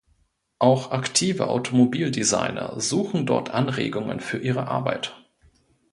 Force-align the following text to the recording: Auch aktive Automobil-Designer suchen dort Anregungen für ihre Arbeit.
Auch 0.57 0.89
aktive 0.93 1.45
Automobil-Designer 1.47 2.79
suchen 2.79 3.27
dort 3.27 3.51
Anregungen 3.51 4.19
für 4.19 4.39
ihre 4.39 4.67
Arbeit. 4.67 5.15